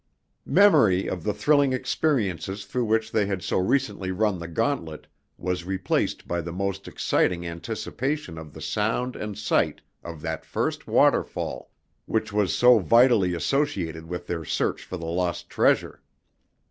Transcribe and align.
Memory 0.49 1.07
of 1.07 1.23
the 1.23 1.31
thrilling 1.31 1.73
experiences 1.73 2.65
through 2.65 2.85
which 2.85 3.11
they 3.11 3.27
had 3.27 3.43
so 3.43 3.59
recently 3.59 4.09
run 4.09 4.39
the 4.39 4.47
gauntlet 4.47 5.05
was 5.37 5.63
replaced 5.63 6.27
by 6.27 6.41
the 6.41 6.51
most 6.51 6.87
exciting 6.87 7.45
anticipation 7.45 8.39
of 8.39 8.51
the 8.51 8.61
sound 8.61 9.15
and 9.15 9.37
sight 9.37 9.79
of 10.03 10.19
that 10.23 10.43
first 10.43 10.87
waterfall, 10.87 11.69
which 12.07 12.33
was 12.33 12.57
so 12.57 12.79
vitally 12.79 13.35
associated 13.35 14.07
with 14.07 14.25
their 14.25 14.43
search 14.43 14.81
for 14.83 14.97
the 14.97 15.05
lost 15.05 15.51
treasure. 15.51 16.01